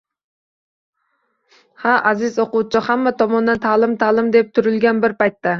Ha, 1.83 1.93
aziz 2.13 2.41
o‘quvchi, 2.45 2.83
hamma 2.89 3.15
tomondan 3.23 3.63
«ta’lim, 3.69 3.97
ta’lim» 4.07 4.35
deb 4.39 4.53
turilgan 4.59 5.07
bir 5.07 5.17
paytda 5.23 5.49